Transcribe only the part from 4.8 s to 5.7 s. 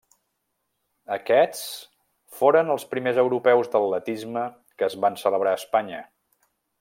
que es van celebrar a